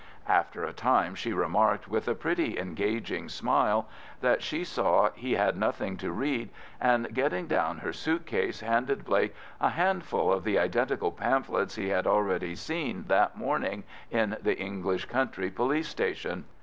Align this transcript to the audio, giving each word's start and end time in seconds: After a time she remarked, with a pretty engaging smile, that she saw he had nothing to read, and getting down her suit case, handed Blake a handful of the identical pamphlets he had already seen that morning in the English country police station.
After 0.27 0.63
a 0.63 0.73
time 0.73 1.13
she 1.13 1.31
remarked, 1.31 1.87
with 1.87 2.07
a 2.07 2.15
pretty 2.15 2.57
engaging 2.57 3.29
smile, 3.29 3.87
that 4.21 4.41
she 4.41 4.63
saw 4.63 5.11
he 5.13 5.33
had 5.33 5.55
nothing 5.55 5.95
to 5.97 6.11
read, 6.11 6.49
and 6.79 7.13
getting 7.13 7.45
down 7.45 7.77
her 7.77 7.93
suit 7.93 8.25
case, 8.25 8.61
handed 8.61 9.05
Blake 9.05 9.35
a 9.59 9.69
handful 9.69 10.33
of 10.33 10.43
the 10.43 10.57
identical 10.57 11.11
pamphlets 11.11 11.75
he 11.75 11.89
had 11.89 12.07
already 12.07 12.55
seen 12.55 13.03
that 13.09 13.37
morning 13.37 13.83
in 14.09 14.35
the 14.41 14.57
English 14.57 15.05
country 15.05 15.51
police 15.51 15.89
station. 15.89 16.45